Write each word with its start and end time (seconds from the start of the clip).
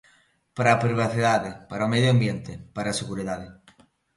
Para 0.55 0.69
a 0.73 0.81
privacidade, 0.85 1.49
para 1.69 1.87
o 1.87 1.91
medio 1.93 2.13
ambiente, 2.15 2.51
para 2.75 2.87
a 2.91 2.99
seguridade. 3.01 3.47